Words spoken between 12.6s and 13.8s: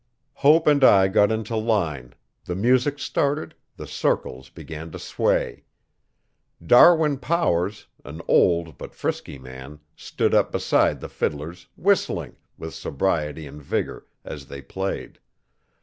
sobriety and